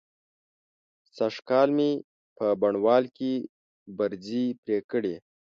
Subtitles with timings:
[1.15, 1.91] سږکال مې
[2.37, 3.33] په بڼوال کې
[3.97, 5.15] برځې پرې کړې.